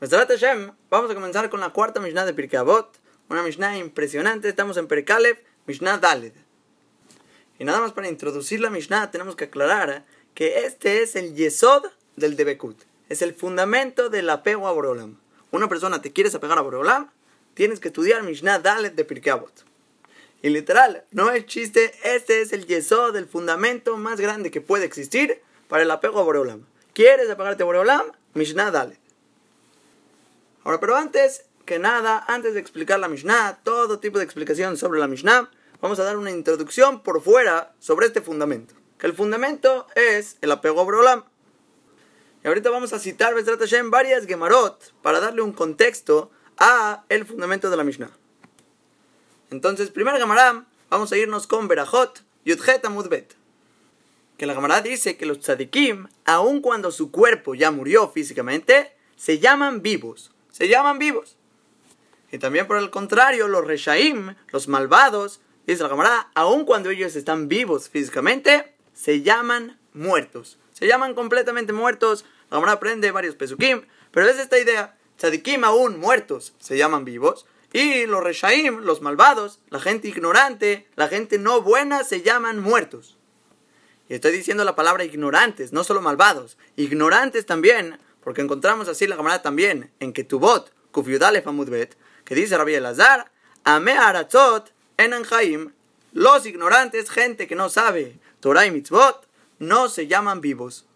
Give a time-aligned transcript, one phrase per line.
[0.00, 4.76] Hashem, vamos a comenzar con la cuarta Mishnah de Pirkei Avot, una Mishnah impresionante, estamos
[4.76, 6.34] en Perkalev, Mishnah Daled.
[7.58, 11.86] Y nada más para introducir la Mishnah tenemos que aclarar que este es el Yesod
[12.14, 15.18] del Debekut, es el fundamento del apego a Boreolam.
[15.50, 17.10] Una persona te quieres apegar a Boreolam,
[17.54, 19.64] tienes que estudiar Mishnah Daled de Pirkei Avot.
[20.42, 24.84] Y literal, no es chiste, este es el Yesod, el fundamento más grande que puede
[24.84, 26.66] existir para el apego a Boreolam.
[26.92, 28.12] ¿Quieres apegarte a Boreolam?
[28.34, 29.07] Mishnah Daled.
[30.64, 35.00] Ahora, pero antes que nada, antes de explicar la Mishnah, todo tipo de explicación sobre
[35.00, 35.50] la Mishnah,
[35.82, 38.74] vamos a dar una introducción por fuera sobre este fundamento.
[38.98, 41.24] Que el fundamento es el apego a Brolam.
[42.42, 47.68] Y ahorita vamos a citar en varias Gemarot para darle un contexto a el fundamento
[47.68, 48.10] de la Mishnah.
[49.50, 53.36] Entonces, primer Gemaram, vamos a irnos con Berajot, Yudhet Amudbet.
[54.38, 59.38] Que la Gemara dice que los tzadikim, aun cuando su cuerpo ya murió físicamente, se
[59.38, 61.36] llaman vivos se llaman vivos.
[62.32, 67.14] Y también por el contrario, los reshaim, los malvados, dice la camarada, aun cuando ellos
[67.14, 70.58] están vivos físicamente, se llaman muertos.
[70.72, 72.24] Se llaman completamente muertos.
[72.50, 74.96] La camarada aprende varios pesukim, pero es esta idea.
[75.16, 77.46] Tzadikim aún muertos se llaman vivos.
[77.72, 83.16] Y los reshaim, los malvados, la gente ignorante, la gente no buena, se llaman muertos.
[84.08, 89.16] Y estoy diciendo la palabra ignorantes, no solo malvados, ignorantes también, porque encontramos así la
[89.16, 93.30] camarada también en que Ketubot, Kufyudalef Amudbet, que dice Rabbi Elazar,
[93.64, 95.72] Ame Aratzot en Jaim,
[96.12, 99.26] los ignorantes, gente que no sabe Torah y Mitzvot,
[99.58, 100.86] no se llaman vivos.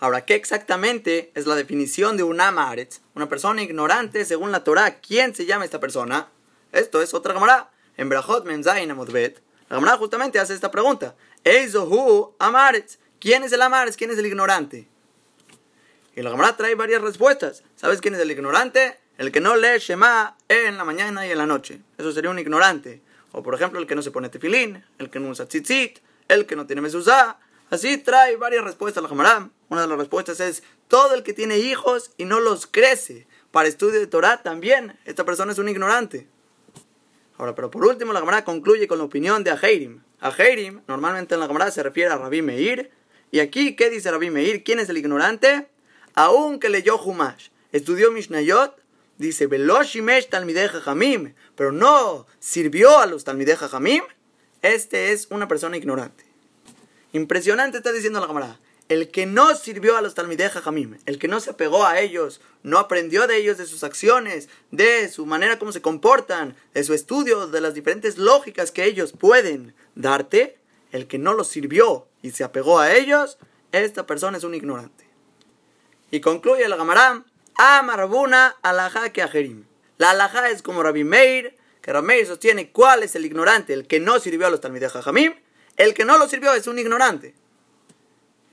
[0.00, 3.00] Ahora, ¿qué exactamente es la definición de un Amaretz?
[3.14, 5.00] Una persona ignorante según la Torah.
[5.00, 6.28] ¿Quién se llama esta persona?
[6.72, 7.70] Esto es otra camarada.
[7.96, 11.14] En Brahot Menzain Amudbet, la camarada justamente hace esta pregunta.
[11.44, 12.98] Eizohu Amaretz.
[13.20, 13.96] ¿Quién es el Amaretz?
[13.96, 14.88] ¿Quién es el ignorante?
[16.16, 17.64] Y la Gemara trae varias respuestas.
[17.76, 18.98] ¿Sabes quién es el ignorante?
[19.18, 21.80] El que no lee Shema en la mañana y en la noche.
[21.98, 23.02] Eso sería un ignorante.
[23.32, 25.98] O por ejemplo, el que no se pone tefilín, el que no usa tzitzit,
[26.28, 27.38] el que no tiene mesuzá.
[27.70, 29.50] Así trae varias respuestas la Gemara.
[29.68, 33.68] Una de las respuestas es todo el que tiene hijos y no los crece para
[33.68, 34.96] estudio de Torah también.
[35.04, 36.28] Esta persona es un ignorante.
[37.38, 40.02] Ahora, pero por último, la Gemara concluye con la opinión de Ajeirim.
[40.20, 42.92] Ajeirim, normalmente en la Gemara se refiere a Rabbi Meir.
[43.32, 44.62] Y aquí, ¿qué dice Rabbi Meir?
[44.62, 45.68] ¿Quién es el ignorante?
[46.14, 48.76] Aunque leyó Humash, estudió Mishnayot,
[49.18, 54.02] dice, Veloshimesh Talmideja Jamim, pero no sirvió a los Talmideja Jamim,
[54.62, 56.24] este es una persona ignorante.
[57.12, 58.58] Impresionante está diciendo la camarada.
[58.88, 62.40] El que no sirvió a los Talmideja Jamim, el que no se apegó a ellos,
[62.62, 66.92] no aprendió de ellos, de sus acciones, de su manera como se comportan, de su
[66.92, 70.58] estudio, de las diferentes lógicas que ellos pueden darte,
[70.92, 73.38] el que no los sirvió y se apegó a ellos,
[73.72, 75.03] esta persona es un ignorante.
[76.14, 77.24] Y concluye el Gamaram,
[77.56, 79.64] Amarabuna alaja que ajerim.
[79.98, 83.88] La alaja es como Rabbi Meir, que Rabbi Meir sostiene cuál es el ignorante, el
[83.88, 85.34] que no sirvió a los Talmidei Jamim,
[85.76, 87.34] el que no lo sirvió es un ignorante.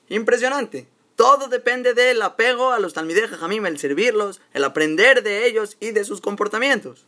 [0.09, 0.87] Impresionante.
[1.15, 5.91] Todo depende del apego a los Talmidei Jamim, el servirlos, el aprender de ellos y
[5.91, 7.05] de sus comportamientos.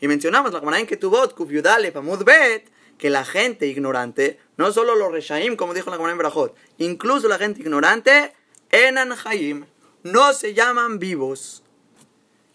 [0.00, 1.92] Y mencionamos la Gemara en tuvo Kufyudale
[2.24, 6.56] Bet, que la gente ignorante, no solo los Reshaim, como dijo la Gemara en Brajot,
[6.78, 8.32] incluso la gente ignorante,
[8.74, 9.66] Enan Haim
[10.02, 11.62] no se llaman vivos.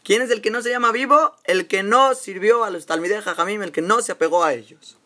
[0.04, 1.34] ¿Quién es el que no se llama vivo?
[1.46, 4.98] El que no sirvió a los Talmidei Jajamim, el que no se apegó a ellos.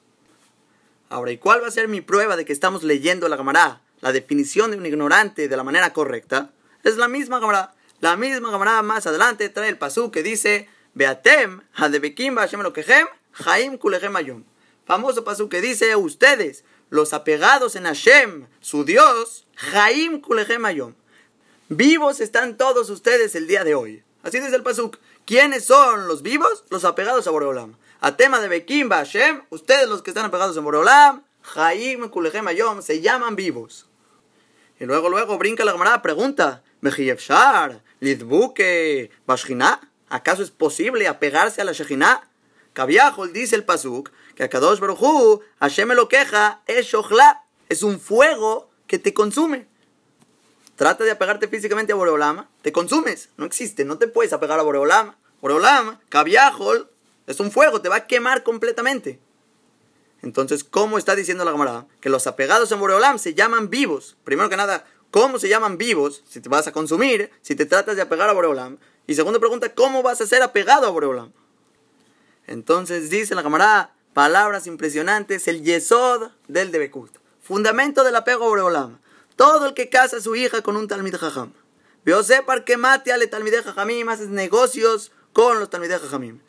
[1.10, 3.82] Ahora, ¿y cuál va a ser mi prueba de que estamos leyendo la Gamará?
[4.02, 6.50] La definición de un ignorante de la manera correcta.
[6.82, 7.76] Es la misma Gamará.
[8.02, 13.06] La misma Gamará más adelante trae el pasú que dice: Beatem, Hadebekim, Hashem Elokehem,
[13.46, 14.46] Haim Kulechem Ayom.
[14.88, 20.96] Famoso pasú que dice: Ustedes, los apegados en Hashem, su Dios, Haim Kulechem Ayom.
[21.70, 24.04] Vivos están todos ustedes el día de hoy.
[24.22, 24.98] Así dice el Pasuk.
[25.26, 26.66] ¿Quiénes son los vivos?
[26.70, 27.78] Los apegados a Boreolam.
[28.02, 32.82] A tema de Bekim Hashem, ustedes los que están apegados a Boreolam, Jaim Kulechem Ayom,
[32.82, 33.88] se llaman vivos.
[34.78, 41.64] Y luego, luego brinca la camarada, pregunta, Mejiyevshar, Lidbuke, Bashina, ¿acaso es posible apegarse a
[41.64, 42.30] la Shejina?
[42.74, 48.02] Kaviahol dice el Pasuk, que a Kadosh Baruchu, Hashem lo queja, es Shochla, es un
[48.02, 49.72] fuego que te consume.
[50.76, 54.64] Trata de apegarte físicamente a Boreolama, te consumes, no existe, no te puedes apegar a
[54.64, 55.18] Boreolama.
[55.42, 56.90] Boreolama, Kaviahol,
[57.28, 59.20] es un fuego, te va a quemar completamente.
[60.24, 61.86] Entonces, ¿cómo está diciendo la camarada?
[62.00, 64.16] Que los apegados a Boreolam se llaman vivos.
[64.24, 67.98] Primero que nada, ¿cómo se llaman vivos si te vas a consumir, si te tratas
[67.98, 68.78] de apegar a Boreolam?
[69.06, 71.34] Y segunda pregunta, ¿cómo vas a ser apegado a Boreolam?
[72.48, 77.12] Entonces dice la camarada, palabras impresionantes, el yesod del debekut.
[77.42, 79.00] Fundamento del apego a Boreolam.
[79.36, 81.54] Todo el que casa a su hija con un Talmid Jajam.
[82.06, 86.40] Veose que mate ale talmideh jajamim, haces negocios con los talmideh jajamim.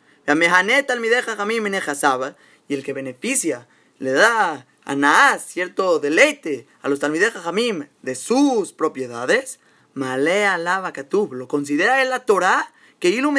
[2.67, 3.67] Y el que beneficia,
[3.99, 9.59] le da a Naas cierto deleite a los talmideh jajamim de sus propiedades,
[9.93, 13.33] malea lava katub, lo considera en la Torah que ilu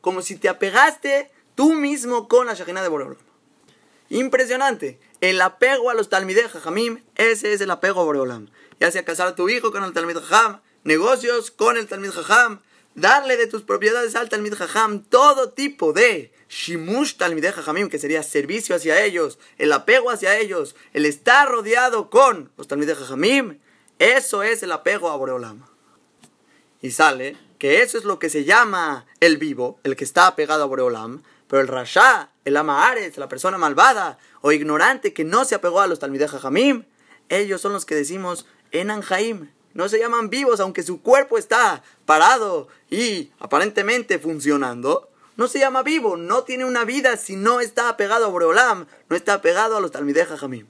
[0.00, 3.18] como si te apegaste tú mismo con la Shekhinah de Boreolam.
[4.10, 5.00] Impresionante.
[5.20, 8.48] El apego a los Talmideh Jajamim, ese es el apego a Boreolam.
[8.78, 12.60] Ya sea casar a tu hijo con el Talmid Jajam, negocios con el Talmid Jajam,
[12.94, 18.22] darle de tus propiedades al Talmid Jajam, todo tipo de Shimush Talmideh Jajamim, que sería
[18.22, 23.58] servicio hacia ellos, el apego hacia ellos, el estar rodeado con los Talmideh Jajamim,
[23.98, 25.64] eso es el apego a Boreolam.
[26.80, 30.62] Y sale que eso es lo que se llama el vivo, el que está apegado
[30.62, 35.54] a Boreolam, pero el Rasha, el Amaares, la persona malvada o ignorante que no se
[35.54, 36.84] apegó a los Talmideh Jajamim,
[37.28, 39.50] ellos son los que decimos Enan Jaim.
[39.74, 45.08] No se llaman vivos, aunque su cuerpo está parado y aparentemente funcionando.
[45.36, 49.14] No se llama vivo, no tiene una vida si no está apegado a Boreolam, no
[49.14, 50.66] está apegado a los Talmideh Jajamim.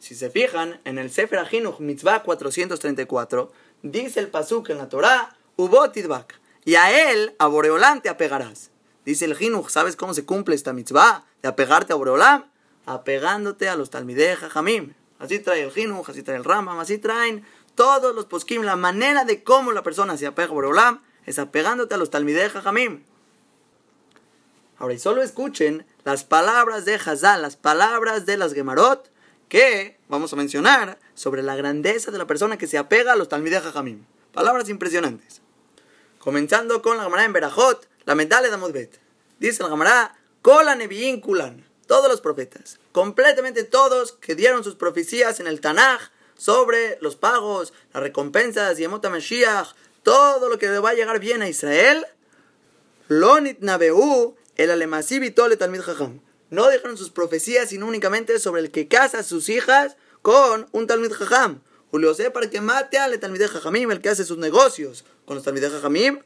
[0.00, 3.52] Si se fijan, en el Sefer Ahinuch Mitzvah 434,
[3.82, 8.71] dice el Pasuk en la Torah, Ubotidbak, y a él, a Boreolam, te apegarás.
[9.04, 12.44] Dice el Hinuch, ¿sabes cómo se cumple esta mitzvah de apegarte a Boreolam?
[12.86, 14.94] Apegándote a los Talmideh Jajamim.
[15.18, 17.44] Así trae el Hinuch, así trae el Rambam, así traen
[17.74, 18.62] todos los poskim.
[18.62, 22.50] La manera de cómo la persona se apega a Boreolam es apegándote a los Talmideh
[22.50, 23.02] Jajamim.
[24.78, 29.10] Ahora, y solo escuchen las palabras de Hazal, las palabras de las Gemarot,
[29.48, 33.28] que vamos a mencionar sobre la grandeza de la persona que se apega a los
[33.28, 34.04] Talmideh Jajamim.
[34.32, 35.40] Palabras impresionantes.
[36.18, 39.00] Comenzando con la Gemara en Berajot, la medalla de Amudbet.
[39.38, 40.76] Dice la Gemara, Kola
[41.20, 41.64] Kulan.
[41.86, 47.72] Todos los profetas, completamente todos que dieron sus profecías en el Tanaj sobre los pagos,
[47.92, 52.06] las recompensas y Emota Mashiach, todo lo que le va a llegar bien a Israel,
[53.08, 56.20] Lonit Nabeu, el Alemasib Talmid Jajam.
[56.50, 60.86] No dejaron sus profecías, sino únicamente sobre el que casa a sus hijas con un
[60.86, 61.60] Talmid Jajam.
[61.90, 65.64] Julio para que mate al Talmid Jajamim, el que hace sus negocios con los Talmid
[65.64, 66.20] Jajamim,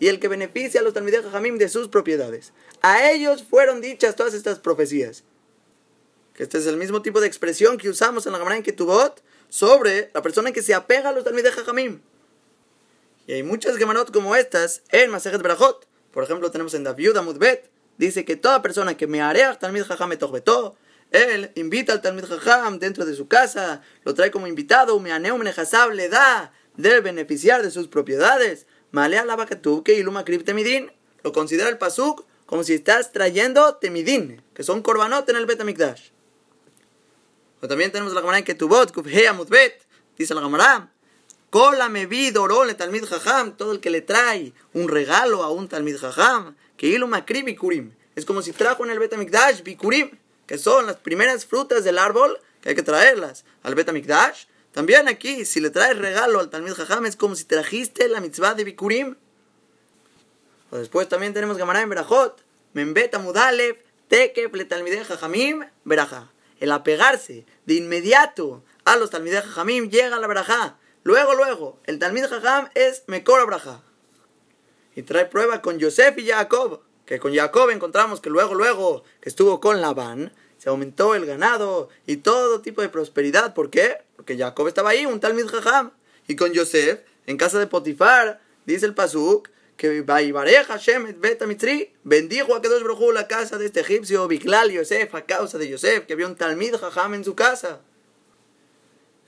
[0.00, 2.52] y el que beneficia a los Talmideh Jajamim de sus propiedades.
[2.82, 5.24] A ellos fueron dichas todas estas profecías.
[6.34, 9.22] Que este es el mismo tipo de expresión que usamos en la Gemara en Ketubot
[9.48, 12.00] sobre la persona que se apega a los Talmideh Jajamim.
[13.26, 15.86] Y hay muchas Gemarot como estas en Masejet Berajot.
[16.12, 17.70] Por ejemplo, tenemos en Daviud Amudbet.
[17.98, 20.12] Dice que toda persona que me area Talmid Jajam
[21.10, 25.38] él invita al Talmid Jajam dentro de su casa, lo trae como invitado, me aneu
[25.38, 28.66] le da debe beneficiar de sus propiedades.
[28.90, 29.46] Malea la
[29.84, 30.90] que iluma temidin.
[31.22, 36.12] Lo considera el pasuk como si estás trayendo temidin, que son korbanot en el Betamikdash.
[37.60, 39.84] O también tenemos la Gemara en Ketubot, Kufhea Mutbet.
[40.16, 40.90] Dice la Gemara,
[41.50, 45.68] Kola me vi le talmid jajam, todo el que le trae un regalo a un
[45.68, 47.92] talmid jajam, que iluma bikurim.
[48.16, 52.38] Es como si trajo en el Betamikdash bikurim, que son las primeras frutas del árbol
[52.62, 57.06] que hay que traerlas al Betamikdash también aquí, si le traes regalo al Talmid Jajam,
[57.06, 59.16] es como si trajiste la mitzvah de Bikurim.
[60.70, 62.44] Después también tenemos Gamara en Berajot,
[62.74, 63.78] Membeta Mudalev,
[64.08, 66.30] Tekef le Talmideh Jajamim, Beraja.
[66.60, 70.76] El apegarse de inmediato a los Talmideh Jajamim llega a la Berajá.
[71.04, 73.82] Luego, luego, el Talmid Jajam es Mekor Braja.
[74.94, 79.28] Y trae prueba con Yosef y Jacob, que con Jacob encontramos que luego, luego, que
[79.28, 80.32] estuvo con Labán,
[80.68, 83.54] aumentó el ganado y todo tipo de prosperidad.
[83.54, 83.98] ¿Por qué?
[84.16, 85.92] Porque Jacob estaba ahí, un tal Jajam.
[86.26, 91.20] Y con Yosef, en casa de Potifar, dice el Pasuk, que Hashem
[92.02, 96.04] bendijo a Kedosh Brojú la casa de este egipcio, Biklal Yosef, a causa de Yosef,
[96.04, 97.80] que había un Talmid Jajam en su casa.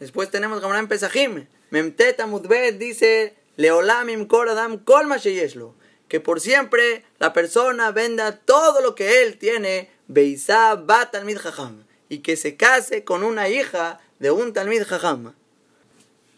[0.01, 5.75] Después tenemos Gamara en Pesajim, Memteta Mudbet dice, Leolamim Koradam Kolma Sheyeshlo,
[6.09, 11.85] que por siempre la persona venda todo lo que él tiene Beisa va Talmid Jajam
[12.09, 15.35] y que se case con una hija de un Talmid Jajam.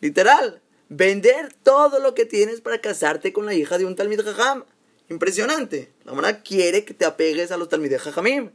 [0.03, 0.61] Literal,
[0.91, 4.65] vender todo lo que tienes para casarte con la hija de un Talmid Jajam.
[5.09, 5.91] Impresionante.
[6.05, 8.51] La Gemara quiere que te apegues a los Talmid Jajamim.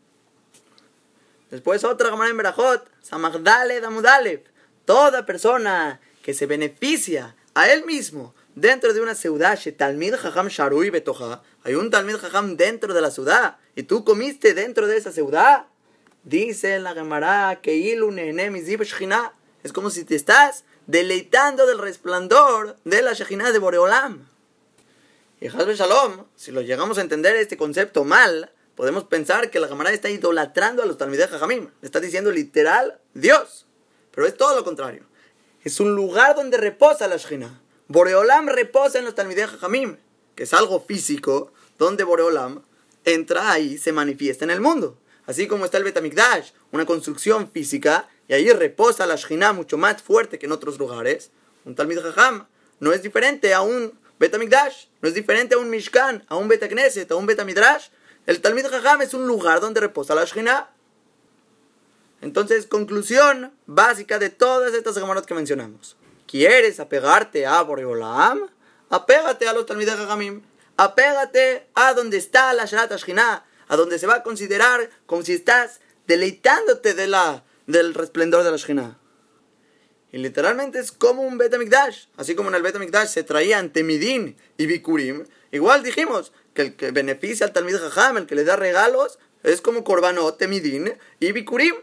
[1.49, 4.43] Después otra Gemara en Berajot, Samagdale Damudalev.
[4.85, 10.91] Toda persona que se beneficia a él mismo dentro de una ciudad, Talmid Jajam Sharui
[10.91, 15.11] Betoja, hay un Talmid Jajam dentro de la ciudad, y tú comiste dentro de esa
[15.11, 15.67] ciudad.
[16.23, 17.93] Dice la Gemara que
[19.63, 24.27] es como si te estás deleitando del resplandor de la Shekhinah de Boreolam.
[25.39, 29.67] Y Hazbe Shalom, si lo llegamos a entender este concepto mal, podemos pensar que la
[29.67, 31.69] Gemara está idolatrando a los Talmideh Jajamim.
[31.79, 33.67] Le está diciendo literal Dios.
[34.09, 35.03] Pero es todo lo contrario.
[35.63, 37.61] es un lugar donde reposa la Shekhinah.
[37.89, 39.97] Boreolam reposa en los Talmidei Jajamim,
[40.33, 42.63] que es algo físico, donde Boreolam
[43.07, 44.97] entra ahí, se manifiesta en el mundo.
[45.25, 50.01] Así como está el Betamikdash, una construcción física, y ahí reposa la Shekhinah mucho más
[50.01, 51.31] fuerte que en otros lugares.
[51.65, 52.47] Un Talmid Jajam
[52.79, 57.11] no es diferente a un Betamikdash, no es diferente a un Mishkan, a un Betakneset,
[57.11, 57.87] a un Betamidrash.
[58.25, 60.69] El Talmid Jajam es un lugar donde reposa la Shekhinah.
[62.21, 65.95] Entonces, conclusión básica de todas estas gemarot que mencionamos.
[66.25, 68.47] ¿Quieres apegarte a Boreolam?
[68.89, 70.41] Apégate a los Talmid Jajamim.
[70.77, 75.33] Apégate a donde está la Sharat Ashkinah, a donde se va a considerar como si
[75.33, 78.99] estás deleitándote de la, del resplendor de la Ashkinah.
[80.11, 82.05] Y literalmente es como un Betamikdash.
[82.15, 85.25] Así como en el Betamikdash se traían Temidin y Bikurim.
[85.51, 89.61] Igual dijimos que el que beneficia al Talmid Jajam, el que le da regalos, es
[89.61, 91.75] como Korbanot, Temidin y Bikurim.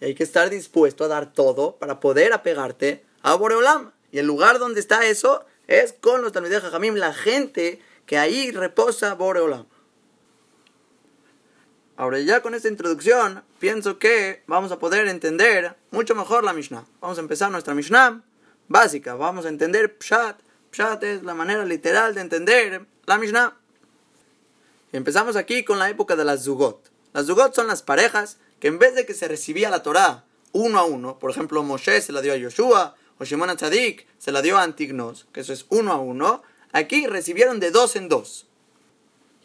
[0.00, 3.92] Y hay que estar dispuesto a dar todo para poder apegarte a Boreolam.
[4.12, 8.50] Y el lugar donde está eso es con los Talmidei Jajamim, la gente que ahí
[8.50, 9.66] reposa Boreolam.
[11.96, 16.84] Ahora ya con esta introducción, pienso que vamos a poder entender mucho mejor la Mishnah.
[17.00, 18.22] Vamos a empezar nuestra Mishnah
[18.68, 19.14] básica.
[19.14, 20.40] Vamos a entender Pshat.
[20.70, 23.56] Pshat es la manera literal de entender la Mishnah.
[24.92, 26.90] Empezamos aquí con la época de las Zugot.
[27.12, 30.78] Las Zugot son las parejas que en vez de que se recibía la Torah uno
[30.78, 34.42] a uno, por ejemplo, Moshe se la dio a Yoshua, o Shimon Tzadik se la
[34.42, 38.46] dio a Antignos, que eso es uno a uno, aquí recibieron de dos en dos.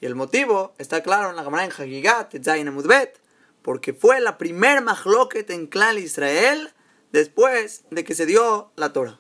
[0.01, 3.19] Y el motivo está claro en la Gemara en Hagigat, Amudbet,
[3.61, 6.73] porque fue la primer mahloket en clan Israel
[7.11, 9.17] después de que se dio la Torah.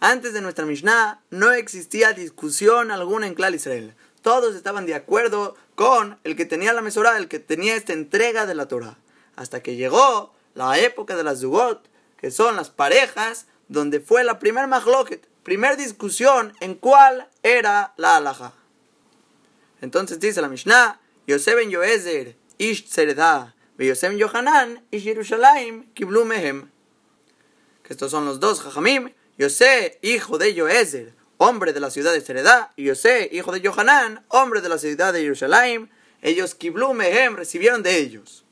[0.00, 3.94] Antes de nuestra Mishnah no existía discusión alguna en clan Israel.
[4.22, 8.46] Todos estaban de acuerdo con el que tenía la mesora, el que tenía esta entrega
[8.46, 8.98] de la Torah.
[9.36, 11.89] Hasta que llegó la época de las Zugot,
[12.20, 18.16] que son las parejas donde fue la primer mahloket, primer discusión en cuál era la
[18.16, 18.52] alhaja.
[19.80, 25.92] Entonces dice la Mishnah, Yosef ben Yoezer, Ish Tzeredah, ve Yosef ben Yohanan, Ish Yerushalayim,
[25.94, 26.70] Kiblu Mehem.
[27.82, 32.20] Que estos son los dos Jajamim, Yosef, hijo de Yoezer, hombre de la ciudad de
[32.20, 35.88] Tzeredah, y Yosef, hijo de Yohanan, hombre de la ciudad de Yerushalayim,
[36.20, 38.44] ellos Kiblu Mehem recibieron de ellos.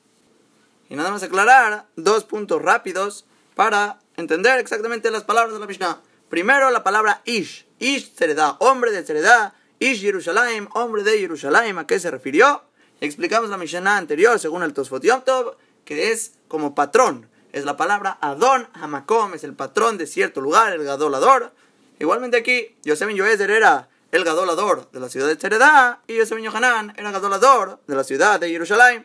[0.88, 3.26] Y nada más aclarar dos puntos rápidos
[3.58, 6.00] para entender exactamente las palabras de la Mishnah.
[6.28, 11.84] Primero la palabra Ish, Ish Tzeredah, hombre de Tzeredah, Ish Yerushalayim, hombre de Yerushalayim, ¿a
[11.84, 12.62] qué se refirió?
[13.00, 17.28] Explicamos la Mishnah anterior, según el Tosfot Yom Tov, que es como patrón.
[17.52, 21.52] Es la palabra Adon Hamakom, es el patrón de cierto lugar, el gadolador.
[21.98, 26.94] Igualmente aquí, Yosef Yoezer era el gadolador de la ciudad de Tzeredah y Yosef Yohanan
[26.96, 29.04] era gadolador de la ciudad de Yerushalayim.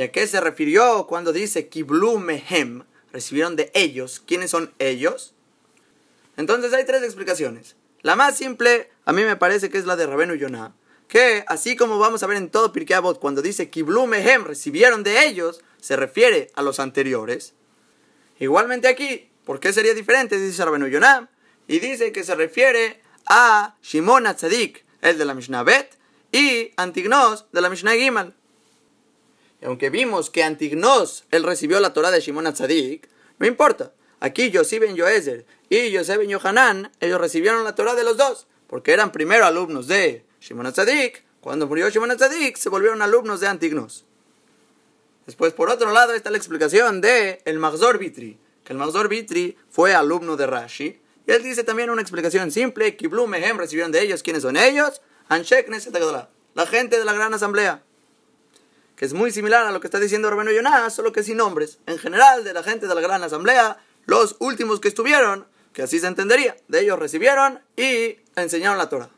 [0.00, 2.84] ¿Y a qué se refirió cuando dice Kiblu Mehem?
[3.12, 4.22] Recibieron de ellos.
[4.26, 5.34] ¿Quiénes son ellos?
[6.38, 7.76] Entonces hay tres explicaciones.
[8.00, 10.74] La más simple, a mí me parece que es la de Rabenu Yonah.
[11.06, 15.02] Que así como vamos a ver en todo Pirkei Avot, cuando dice Kiblu Mehem, recibieron
[15.02, 17.52] de ellos, se refiere a los anteriores.
[18.38, 20.40] Igualmente aquí, ¿por qué sería diferente?
[20.40, 21.28] Dice Rabenu Yonah.
[21.68, 25.98] Y dice que se refiere a Shimon Atzadik, el de la Mishnah Bet,
[26.32, 28.34] y Antignos de la Mishnah Gimal.
[29.60, 33.92] Y aunque vimos que Antignos, él recibió la Torah de Shimon Atzadik, no importa.
[34.20, 38.46] Aquí Yosef ben Yoezer y Yosef ben Yohanan, ellos recibieron la Torah de los dos,
[38.66, 41.24] porque eran primero alumnos de Shimon Atzadik.
[41.40, 44.04] Cuando murió Shimon Atzadik, se volvieron alumnos de Antignos.
[45.26, 48.36] Después, por otro lado, está la explicación de el Magzor que
[48.68, 51.00] el Magzor Vitri fue alumno de Rashi.
[51.26, 55.00] Y él dice también una explicación simple, Kiblu Mehem recibieron de ellos, ¿quiénes son ellos?
[55.28, 55.68] Anshek
[56.54, 57.84] la gente de la gran asamblea
[59.00, 61.78] que es muy similar a lo que está diciendo Rabenu Yonah, solo que sin nombres.
[61.86, 65.98] En general, de la gente de la gran asamblea, los últimos que estuvieron, que así
[65.98, 69.08] se entendería, de ellos recibieron y enseñaron la Torah.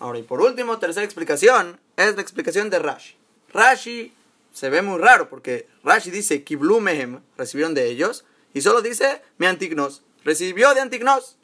[0.00, 3.14] Ahora, y por último, tercera explicación, es la explicación de Rashi.
[3.52, 4.12] Rashi
[4.52, 9.22] se ve muy raro porque Rashi dice Kiblu Mehem, recibieron de ellos, y solo dice
[9.38, 11.36] mi Antignos, recibió de Antignos.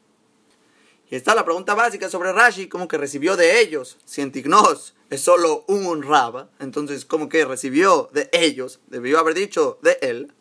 [1.11, 3.99] Y está la pregunta básica sobre Rashi, ¿cómo que recibió de ellos?
[4.05, 9.81] Si Antignos es solo un rab, entonces como que recibió de ellos, debió haber dicho
[9.83, 10.33] de él.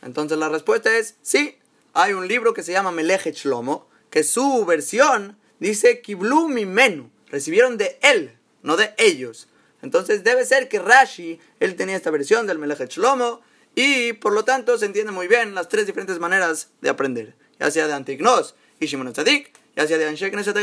[0.00, 1.58] Entonces la respuesta es sí.
[1.92, 7.76] Hay un libro que se llama Meleje Shlomo, que su versión dice Kiblu Mimenu, recibieron
[7.76, 9.48] de él, no de ellos.
[9.82, 13.40] Entonces debe ser que Rashi, él tenía esta versión del Meleje Shlomo,
[13.74, 17.72] y por lo tanto se entiende muy bien las tres diferentes maneras de aprender, ya
[17.72, 20.56] sea de Antignos y Shimon Tzadik, ya sea de Anshek Neset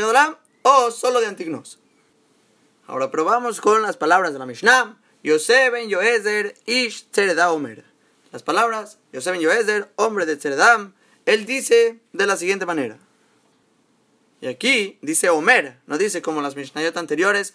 [0.62, 1.78] o solo de Antignos.
[2.86, 4.98] Ahora probamos con las palabras de la Mishnah.
[5.22, 7.06] Yosef ben Yoezer ish
[7.48, 7.84] Omer.
[8.32, 10.94] las palabras, Yosef Yoezer, hombre de Tzeredam,
[11.26, 12.98] él dice de la siguiente manera.
[14.40, 17.54] Y aquí dice Omer, no dice como las Mishnayot anteriores,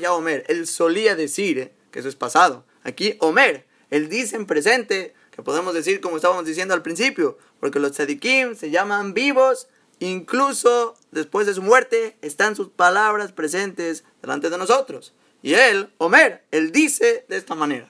[0.00, 0.44] ya Omer.
[0.46, 2.64] Él solía decir, que eso es pasado.
[2.84, 7.80] Aquí Omer, él dice en presente, que podemos decir como estábamos diciendo al principio, porque
[7.80, 9.66] los tzadikim se llaman vivos,
[10.00, 15.14] incluso después de su muerte están sus palabras presentes delante de nosotros.
[15.42, 17.88] Y él, Omer, él dice de esta manera.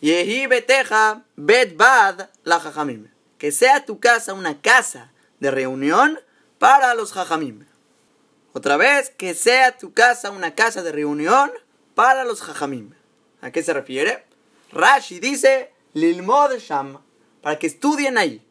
[0.00, 3.08] Yehi beteja bet bad la jajamim.
[3.38, 6.18] Que sea tu casa una casa de reunión
[6.58, 7.66] para los jajamim.
[8.52, 11.50] Otra vez, que sea tu casa una casa de reunión
[11.94, 12.94] para los jajamim.
[13.40, 14.24] ¿A qué se refiere?
[14.72, 17.00] Rashi dice, lilmod sham,
[17.42, 18.44] para que estudien ahí.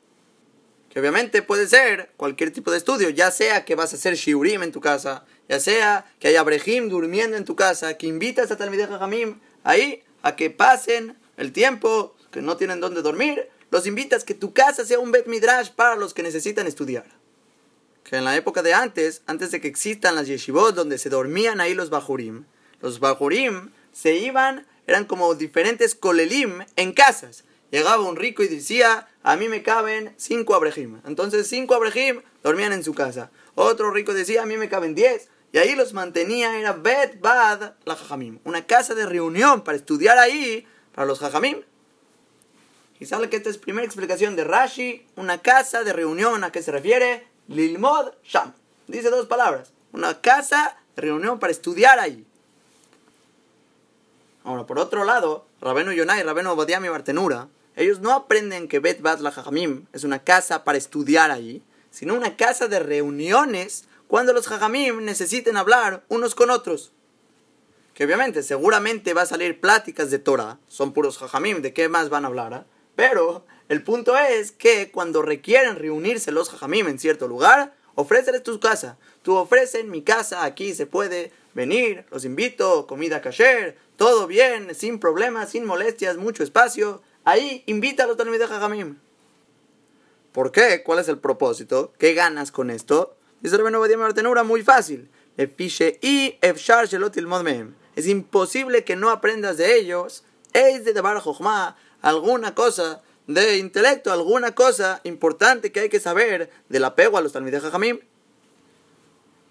[0.97, 4.63] Que obviamente puede ser cualquier tipo de estudio, ya sea que vas a hacer shiurim
[4.63, 8.57] en tu casa, ya sea que haya brejim durmiendo en tu casa, que invitas a
[8.57, 14.23] Talmideh Jajamim ahí a que pasen el tiempo, que no tienen dónde dormir, los invitas
[14.23, 17.05] que tu casa sea un Bet Midrash para los que necesitan estudiar
[18.03, 21.61] que en la época de antes, antes de que existan las yeshivot donde se dormían
[21.61, 22.45] ahí los bajurim,
[22.81, 27.43] los bajurim se iban, eran como diferentes kolelim en casas.
[27.71, 31.01] Llegaba un rico y decía, a mí me caben cinco abrejim.
[31.05, 33.29] Entonces cinco abrejim dormían en su casa.
[33.55, 35.29] Otro rico decía, a mí me caben diez.
[35.51, 38.39] Y ahí los mantenía, era Bet Bad la Jajamim.
[38.43, 41.61] Una casa de reunión para estudiar ahí para los Jajamim.
[42.99, 46.61] Y sale que esta es primera explicación de Rashi, una casa de reunión, ¿a qué
[46.63, 47.27] se refiere?
[47.47, 48.53] Lilmod Sham.
[48.87, 49.71] Dice dos palabras.
[49.91, 52.25] Una casa de reunión para estudiar ahí.
[54.43, 59.01] Ahora, por otro lado, Rabenu Yonai Rabenu Obadiah y Bartenura, ellos no aprenden que Bet
[59.01, 64.33] Bat la Jajamim es una casa para estudiar ahí, sino una casa de reuniones cuando
[64.33, 66.91] los Jajamim necesiten hablar unos con otros.
[67.93, 72.09] Que obviamente, seguramente va a salir pláticas de Torah, son puros Jajamim, ¿de qué más
[72.09, 72.65] van a hablar?
[72.95, 78.59] Pero el punto es que cuando requieren reunirse los jajamim en cierto lugar, ofréceles tu
[78.59, 78.97] casa.
[79.21, 84.99] Tú ofrecen mi casa, aquí se puede venir, los invito, comida kasher, todo bien, sin
[84.99, 87.01] problemas, sin molestias, mucho espacio.
[87.27, 88.99] Ahí invita a los de jajamim.
[90.31, 90.81] ¿Por qué?
[90.81, 91.91] ¿Cuál es el propósito?
[91.97, 93.17] ¿Qué ganas con esto?
[93.41, 95.09] Dice Rabenu Badia Martenura, muy fácil.
[95.37, 96.37] y
[97.97, 100.23] Es imposible que no aprendas de ellos.
[100.53, 101.21] Es de Debar
[102.01, 107.33] alguna cosa de intelecto, alguna cosa importante que hay que saber del apego a los
[107.33, 107.99] Talmidei Jajamim.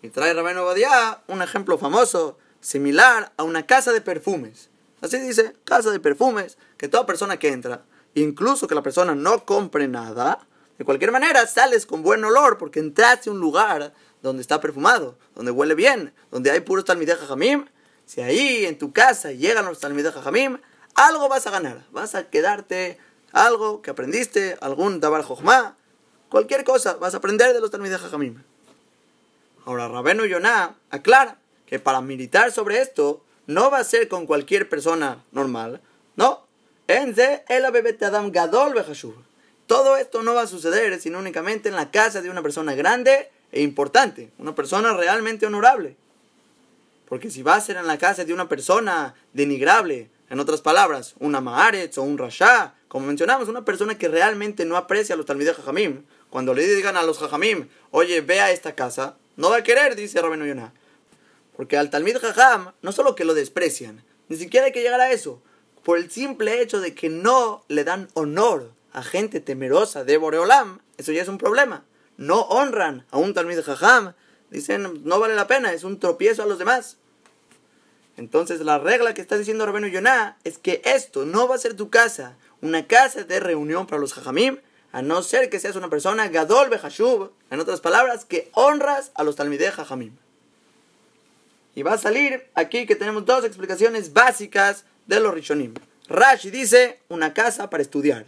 [0.00, 4.70] Y trae Rabeno Badia un ejemplo famoso, similar a una casa de perfumes.
[5.00, 9.44] Así dice, casa de perfumes, que toda persona que entra, incluso que la persona no
[9.44, 10.46] compre nada,
[10.78, 15.18] de cualquier manera sales con buen olor porque entraste a un lugar donde está perfumado,
[15.34, 17.66] donde huele bien, donde hay puros Talmidei Jajamim.
[18.04, 20.58] Si ahí en tu casa llegan los Talmidei Jajamim,
[20.94, 22.98] algo vas a ganar, vas a quedarte
[23.32, 25.76] algo que aprendiste, algún Dabar Jochma,
[26.28, 28.42] cualquier cosa, vas a aprender de los Talmidei Jajamim.
[29.64, 34.68] Ahora, Rabenu Yonah aclara que para militar sobre esto no va a ser con cualquier
[34.68, 35.80] persona normal,
[36.16, 36.46] no.
[36.88, 38.74] Enze el Adam Gadol
[39.66, 43.30] Todo esto no va a suceder sino únicamente en la casa de una persona grande
[43.50, 45.96] e importante, una persona realmente honorable.
[47.08, 51.14] Porque si va a ser en la casa de una persona denigrable, en otras palabras,
[51.20, 55.26] una Maaretz o un Rasha, como mencionamos, una persona que realmente no aprecia a los
[55.26, 59.58] Talmidei Jajamim, cuando le digan a los Jajamim, oye, ve a esta casa, no va
[59.58, 60.72] a querer, dice Rabenu Yonah.
[61.56, 65.10] Porque al Talmid Jajam, no solo que lo desprecian, ni siquiera hay que llegar a
[65.10, 65.42] eso,
[65.82, 70.80] por el simple hecho de que no le dan honor a gente temerosa de Boreolam,
[70.98, 71.84] eso ya es un problema.
[72.16, 74.14] No honran a un Talmid Jajam,
[74.50, 76.98] dicen, no vale la pena, es un tropiezo a los demás.
[78.16, 81.74] Entonces la regla que está diciendo Rabenu Yonah es que esto no va a ser
[81.74, 84.58] tu casa, una casa de reunión para los jajamim,
[84.92, 89.24] a no ser que seas una persona gadol behashub, en otras palabras, que honras a
[89.24, 90.16] los talmidei jajamim.
[91.76, 95.74] Y va a salir aquí que tenemos dos explicaciones básicas de los rishonim.
[96.08, 98.24] Rashi dice una casa para estudiar.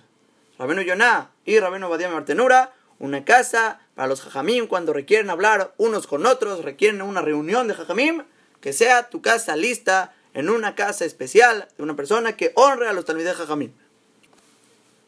[0.59, 6.07] Rabenu Yonah y Rabenu Badia Martenura, una casa para los jajamim cuando requieren hablar unos
[6.07, 8.23] con otros, requieren una reunión de jajamim
[8.61, 12.93] que sea tu casa lista en una casa especial de una persona que honre a
[12.93, 13.73] los Talmidei Jajamim.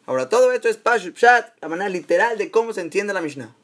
[0.06, 3.54] Ahora, todo esto es Pashut Pshat, la manera literal de cómo se entiende la Mishnah.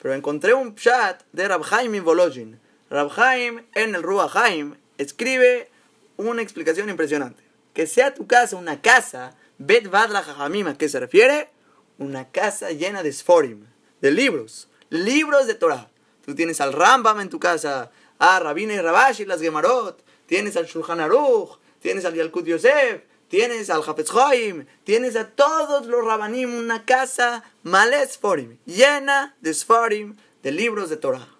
[0.00, 2.61] Pero encontré un Pshat de Rabhaim in Volozhin.
[2.92, 5.70] Rabhaim en el Ruahaim escribe
[6.18, 7.42] una explicación impresionante.
[7.72, 11.48] Que sea tu casa una casa, Bet Jajamim, ¿a qué se refiere?
[11.96, 13.64] Una casa llena de Sforim,
[14.02, 15.88] de libros, libros de Torah.
[16.22, 20.66] Tú tienes al Rambam en tu casa, a Rabina y Rabashi, las Gemarot, tienes al
[20.66, 26.54] Shulchan Aruch, tienes al Yalkut Yosef, tienes al Hafetz Haim, tienes a todos los Rabanim,
[26.54, 31.31] una casa males Sforim, llena de Sforim, de libros de Torah.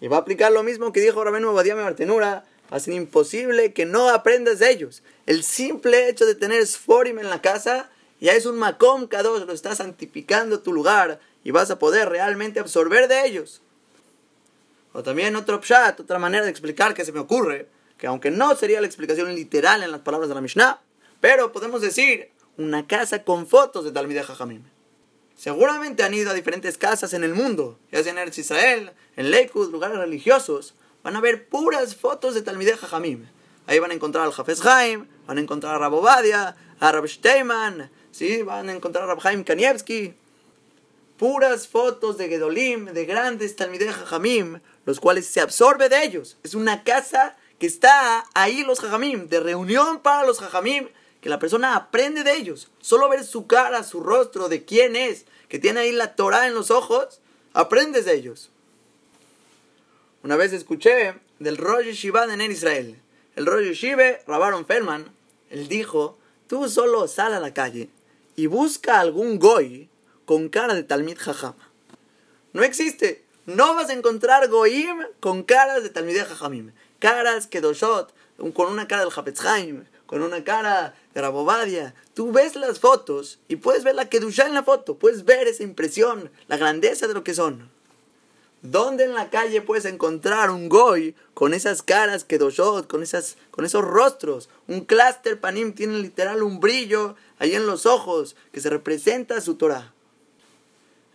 [0.00, 3.72] Y va a aplicar lo mismo que dijo Rabenu Badiame Martenura, va a ser imposible
[3.72, 5.02] que no aprendas de ellos.
[5.26, 9.52] El simple hecho de tener Sforim en la casa ya es un Makom Kadosh, lo
[9.52, 13.62] está santificando tu lugar y vas a poder realmente absorber de ellos.
[14.92, 18.54] O también otro pshat, otra manera de explicar que se me ocurre, que aunque no
[18.56, 20.80] sería la explicación literal en las palabras de la Mishnah,
[21.20, 24.62] pero podemos decir una casa con fotos de Talmideh Jajamim.
[25.38, 29.30] Seguramente han ido a diferentes casas en el mundo, ya sea en Eretz Israel, en
[29.30, 30.74] Lakewood, lugares religiosos,
[31.04, 33.24] van a ver puras fotos de Talmideh Jajamim.
[33.68, 37.88] Ahí van a encontrar al Hafez Haim, van a encontrar a Rabobadia, a Rab Steinman,
[38.10, 38.42] ¿sí?
[38.42, 40.14] van a encontrar a Rab Haim Kanievski.
[41.16, 46.36] Puras fotos de Gedolim, de grandes Talmideh Jajamim, los cuales se absorbe de ellos.
[46.42, 50.88] Es una casa que está ahí los jajamim, de reunión para los jajamim,
[51.20, 52.68] que la persona aprende de ellos.
[52.80, 56.54] Solo ver su cara, su rostro, de quién es, que tiene ahí la Torah en
[56.54, 57.20] los ojos,
[57.52, 58.50] aprendes de ellos.
[60.22, 63.00] Una vez escuché del Rosh Yeshiva de Nen Israel.
[63.36, 65.10] El Rosh Yeshiva, Rabaron Feldman,
[65.50, 67.88] él dijo, tú solo sal a la calle
[68.36, 69.88] y busca algún goy
[70.24, 71.54] con cara de Talmid Jajam.
[72.52, 73.24] No existe.
[73.46, 78.12] No vas a encontrar goyim con caras de Talmid Jajamim caras que Doshot,
[78.54, 81.94] con una cara del Haim, con una cara de Rabobadia.
[82.14, 85.62] Tú ves las fotos y puedes ver la Kedusha en la foto, puedes ver esa
[85.62, 87.70] impresión, la grandeza de lo que son.
[88.62, 93.66] ¿Dónde en la calle puedes encontrar un goy con esas caras Kedoshot, con, esas, con
[93.66, 94.48] esos rostros?
[94.66, 99.56] Un cluster panim tiene literal un brillo ahí en los ojos que se representa su
[99.56, 99.92] Torah.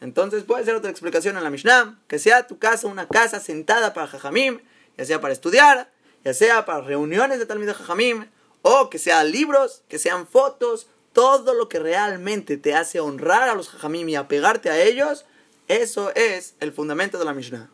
[0.01, 3.93] Entonces puede ser otra explicación en la Mishnah, que sea tu casa una casa sentada
[3.93, 4.59] para Jajamim,
[4.97, 5.89] ya sea para estudiar,
[6.23, 8.25] ya sea para reuniones de Talmud Jajamim,
[8.63, 13.53] o que sean libros, que sean fotos, todo lo que realmente te hace honrar a
[13.53, 15.25] los Jajamim y apegarte a ellos,
[15.67, 17.69] eso es el fundamento de la Mishnah.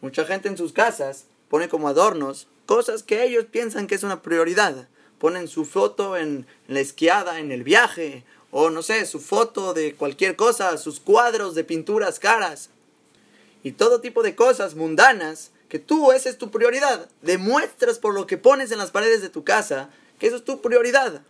[0.00, 4.22] Mucha gente en sus casas pone como adornos cosas que ellos piensan que es una
[4.22, 4.88] prioridad.
[5.18, 9.94] Ponen su foto en la esquiada, en el viaje, o no sé, su foto de
[9.94, 12.70] cualquier cosa, sus cuadros de pinturas caras
[13.62, 17.08] y todo tipo de cosas mundanas que tú, esa es tu prioridad.
[17.22, 20.60] Demuestras por lo que pones en las paredes de tu casa que eso es tu
[20.60, 21.22] prioridad.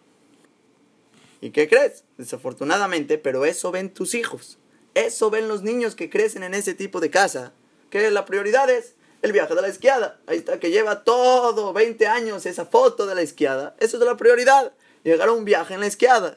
[1.40, 2.02] ¿Y qué crees?
[2.18, 4.58] Desafortunadamente, pero eso ven tus hijos.
[4.94, 7.52] Eso ven los niños que crecen en ese tipo de casa.
[7.88, 10.18] Que la prioridad es el viaje de la esquiada.
[10.26, 13.76] Ahí está, que lleva todo 20 años esa foto de la esquiada.
[13.78, 14.72] Eso es la prioridad.
[15.04, 16.36] Llegar a un viaje en la esquiada.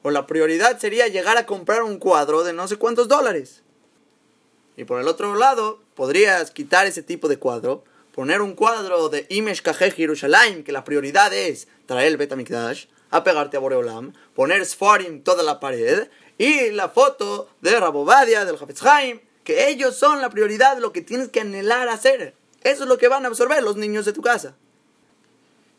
[0.00, 3.62] O la prioridad sería llegar a comprar un cuadro de no sé cuántos dólares.
[4.76, 7.84] Y por el otro lado, podrías quitar ese tipo de cuadro,
[8.14, 9.94] poner un cuadro de Imesh Kajej
[10.64, 16.08] que la prioridad es traer el Betamikdash, apegarte a Boreolam, poner Sfarim toda la pared,
[16.38, 21.02] y la foto de Rabobadia, del Hafetz Haim, que ellos son la prioridad, lo que
[21.02, 22.34] tienes que anhelar hacer.
[22.62, 24.56] Eso es lo que van a absorber los niños de tu casa.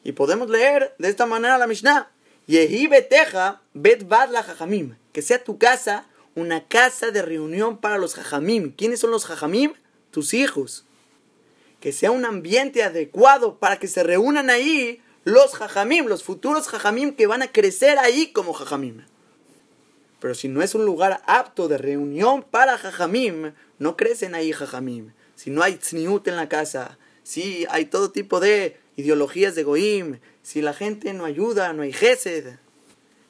[0.04, 2.12] Y podemos leer de esta manera la Mishnah.
[2.48, 4.46] Yehi beteja bet la
[5.12, 6.06] que sea tu casa
[6.36, 8.74] una casa de reunión para los jajamim.
[8.76, 9.74] ¿Quiénes son los jajamim?
[10.12, 10.86] Tus hijos.
[11.80, 17.16] Que sea un ambiente adecuado para que se reúnan ahí los jajamim, los futuros jajamim
[17.16, 19.06] que van a crecer ahí como jajamim.
[20.20, 25.14] Pero si no es un lugar apto de reunión para jajamim, no crecen ahí jajamim.
[25.36, 30.20] Si no hay tzniut en la casa, si hay todo tipo de ideologías de goim,
[30.44, 32.58] si la gente no ayuda, no hay gesed,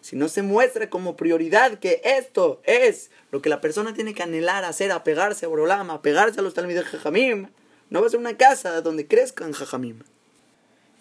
[0.06, 4.22] si no se muestra como prioridad que esto es lo que la persona tiene que
[4.22, 7.48] anhelar hacer, apegarse a Borolam, apegarse a los de Jajamim,
[7.90, 10.04] no va a ser una casa donde crezcan Jajamim.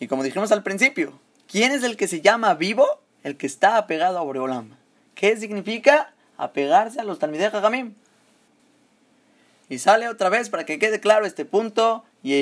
[0.01, 2.87] Y como dijimos al principio, ¿quién es el que se llama vivo?
[3.23, 4.75] El que está apegado a Boreolam.
[5.15, 6.15] ¿Qué significa?
[6.39, 7.93] Apegarse a los de Jajamim.
[9.69, 12.05] Y sale otra vez para que quede claro este punto.
[12.23, 12.41] Que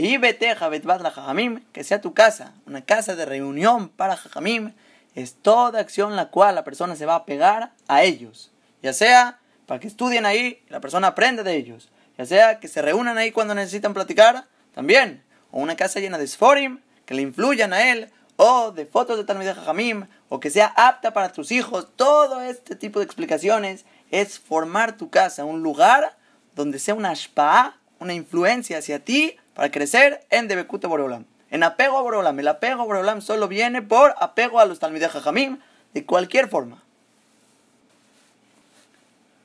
[1.82, 4.74] sea tu casa, una casa de reunión para Jajamim
[5.14, 8.50] es toda acción la cual la persona se va a pegar a ellos.
[8.82, 11.90] Ya sea para que estudien ahí la persona aprende de ellos.
[12.18, 15.22] Ya sea que se reúnan ahí cuando necesitan platicar, también.
[15.50, 18.10] O una casa llena de sforim que le influyan a él.
[18.36, 20.06] O de fotos de Talmud Jamim.
[20.28, 21.88] O que sea apta para tus hijos.
[21.96, 26.16] Todo este tipo de explicaciones es formar tu casa, un lugar
[26.54, 31.98] donde sea una ashpa, una influencia hacia ti para crecer en Debekute Boreolam en apego
[31.98, 32.40] a Borolam.
[32.40, 35.58] El apego a Borolam solo viene por apego a los Talmidei Jajamim,
[35.92, 36.82] de cualquier forma.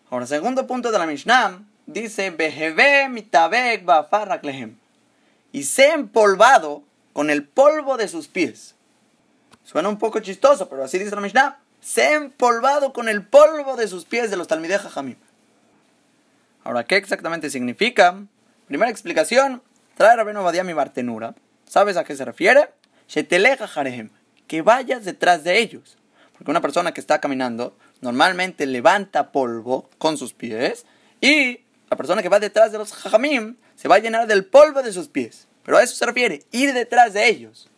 [0.10, 3.84] Ahora, segundo punto de la Mishnah, dice, Beheve mitabek.
[5.52, 8.76] Y se empolvado con el polvo de sus pies.
[9.65, 11.60] Suena un poco chistoso, pero así dice la Mishnah.
[11.98, 15.17] Ha empolvado con el polvo de sus pies de los Talmidei Jajamim.
[16.63, 18.17] Ahora, ¿qué exactamente significa?
[18.67, 19.62] Primera explicación,
[19.98, 21.36] trae Rabenu Badia mi Bartenura.
[21.68, 22.70] ¿Sabes a qué se refiere?
[24.48, 25.98] que vayas detrás de ellos.
[26.34, 30.86] Porque una persona que está caminando normalmente levanta polvo con sus pies
[31.20, 34.84] y la persona que va detrás de los jajamim se va a llenar del polvo
[34.84, 35.48] de sus pies.
[35.64, 37.70] Pero a eso se refiere, ir detrás de ellos.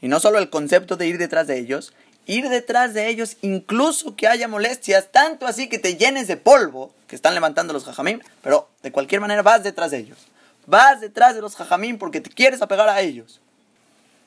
[0.00, 1.94] Y no solo el concepto de ir detrás de ellos,
[2.26, 6.94] ir detrás de ellos incluso que haya molestias, tanto así que te llenes de polvo
[7.06, 10.18] que están levantando los jajamim, pero de cualquier manera vas detrás de ellos.
[10.66, 13.40] Vas detrás de los jajamim porque te quieres apegar a ellos.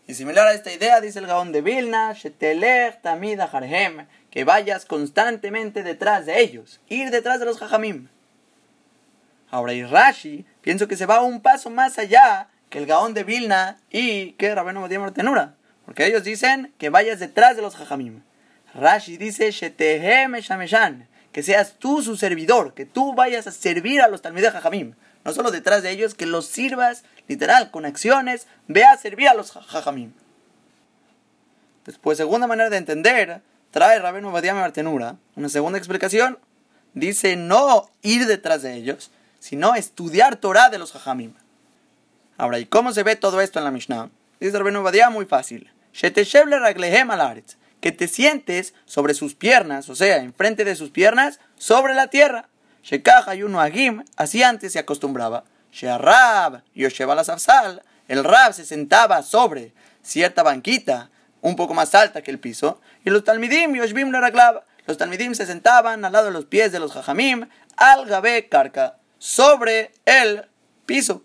[0.08, 2.16] Y similar a esta idea, dice el Gaón de Vilna,
[3.02, 8.08] tamida harhem, que vayas constantemente detrás de ellos, ir detrás de los jajamim.
[9.52, 13.24] Ahora, y Rashi, pienso que se va un paso más allá que el Gaón de
[13.24, 18.24] Vilna y que Rabeno Matías Tenura, porque ellos dicen que vayas detrás de los jajamim.
[18.74, 19.52] Rashi dice,
[21.32, 25.34] que seas tú su servidor, que tú vayas a servir a los talmides jajamim no
[25.34, 29.52] solo detrás de ellos, que los sirvas, literal, con acciones, ve a servir a los
[29.52, 30.14] jajamim.
[31.86, 36.38] Después, segunda manera de entender, trae Rabenu Badia Martenura, una segunda explicación,
[36.94, 41.34] dice no ir detrás de ellos, sino estudiar Torah de los jajamim.
[42.38, 44.10] Ahora, ¿y cómo se ve todo esto en la Mishnah?
[44.40, 45.72] Dice Rabenu Badia muy fácil.
[47.82, 52.48] Que te sientes sobre sus piernas, o sea, enfrente de sus piernas, sobre la tierra.
[52.84, 55.44] Shekach uno agim, así antes se acostumbraba.
[55.72, 61.10] Shearab, Yosheba la Safsal, el Rab se sentaba sobre cierta banquita
[61.42, 65.46] un poco más alta que el piso, y los Talmidim, Yoshbim la los Talmidim se
[65.46, 70.48] sentaban al lado de los pies de los Jajamim, al Gabe Karka, sobre el
[70.86, 71.22] piso.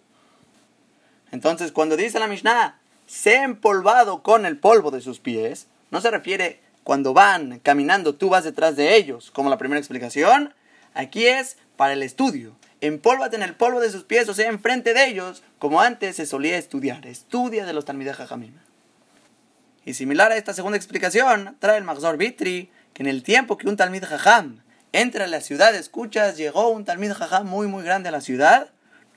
[1.32, 6.00] Entonces, cuando dice la Mishnah, se ha empolvado con el polvo de sus pies, no
[6.00, 10.54] se refiere cuando van caminando, tú vas detrás de ellos, como la primera explicación,
[10.94, 12.57] Aquí es para el estudio.
[12.80, 16.26] Empólvate en el polvo de sus pies, o sea, enfrente de ellos, como antes se
[16.26, 17.07] solía estudiar.
[17.07, 18.54] Estudia de los Talmideh Jajamim.
[19.85, 23.68] Y similar a esta segunda explicación, trae el Magzor Vitri que en el tiempo que
[23.68, 28.09] un Talmid Jajam entra a la ciudad, escuchas, llegó un Talmid Jajam muy, muy grande
[28.09, 28.70] a la ciudad,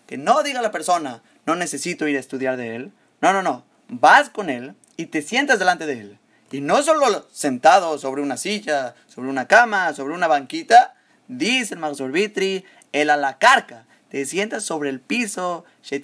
[0.07, 2.91] que no diga a la persona, no necesito ir a estudiar de él.
[3.21, 3.65] No, no, no.
[3.87, 6.19] Vas con él y te sientas delante de él.
[6.51, 10.95] Y no solo sentado sobre una silla, sobre una cama, sobre una banquita,
[11.27, 13.85] Dice el Marzor Vitri, el alacarca.
[14.09, 15.99] Te sientas sobre el piso, que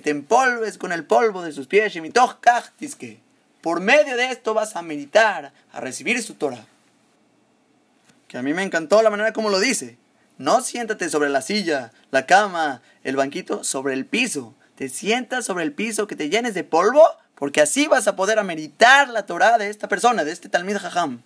[0.00, 3.20] te empolves con el polvo de sus pies, que
[3.60, 6.64] por medio de esto vas a meditar, a recibir su Torah.
[8.26, 9.98] Que a mí me encantó la manera como lo dice.
[10.38, 14.54] No siéntate sobre la silla, la cama, el banquito, sobre el piso.
[14.74, 18.42] Te sientas sobre el piso que te llenes de polvo, porque así vas a poder
[18.42, 21.22] meditar la Torah de esta persona, de este Talmid Jajam.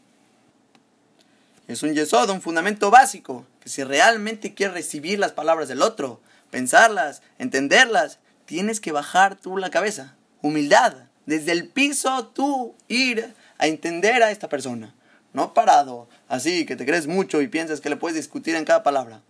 [1.69, 6.21] Es un yesod, un fundamento básico, que si realmente quieres recibir las palabras del otro,
[6.51, 10.15] pensarlas, entenderlas, tienes que bajar tú la cabeza.
[10.43, 10.95] Humildad.
[11.27, 14.95] Desde el piso tú ir a entender a esta persona.
[15.33, 18.85] No parado, así que te crees mucho y piensas que le puedes discutir en cada
[18.85, 19.23] palabra.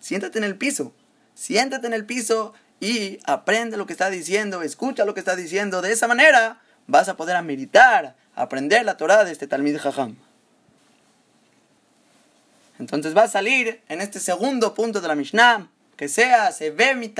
[0.00, 0.94] Siéntate en el piso.
[1.34, 5.82] Siéntate en el piso y aprende lo que está diciendo, escucha lo que está diciendo.
[5.82, 10.16] De esa manera vas a poder meditar, aprender la Torah de este Talmid Jajam.
[12.78, 17.14] Entonces va a salir en este segundo punto de la Mishnah que sea, se ve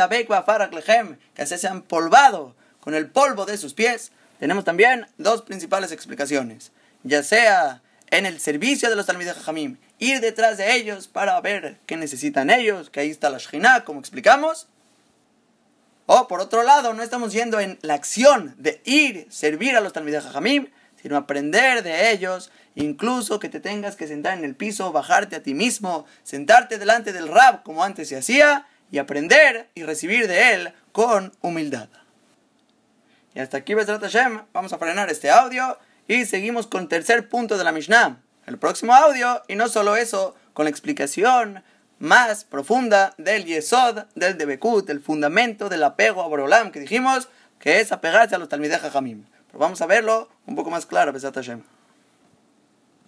[1.34, 4.12] que se sea empolvado con el polvo de sus pies.
[4.38, 6.72] Tenemos también dos principales explicaciones.
[7.02, 11.78] Ya sea en el servicio de los Talmidei Jajamim, ir detrás de ellos para ver
[11.86, 14.66] qué necesitan ellos, que ahí está la Shekhinah, como explicamos.
[16.06, 19.92] O por otro lado, no estamos yendo en la acción de ir, servir a los
[19.92, 20.68] Talmidei Jajamim,
[21.00, 25.42] sino aprender de ellos, incluso que te tengas que sentar en el piso, bajarte a
[25.42, 30.52] ti mismo, sentarte delante del rab como antes se hacía, y aprender y recibir de
[30.52, 31.88] él con humildad.
[33.34, 37.28] Y hasta aquí, Besrat Hashem, vamos a frenar este audio y seguimos con el tercer
[37.28, 38.20] punto de la Mishnah.
[38.46, 41.64] El próximo audio, y no solo eso, con la explicación
[41.98, 47.80] más profunda del Yesod, del Debekut, el fundamento del apego a Borolam, que dijimos que
[47.80, 49.24] es apegarse a los Talmideh Jamim
[49.58, 51.62] vamos a verlo un poco más claro, Besat Hashem.